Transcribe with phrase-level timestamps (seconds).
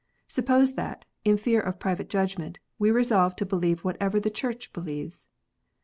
[0.27, 5.27] Suppose that, in fear of private judgment, we resolve to believe whatever the Church believes.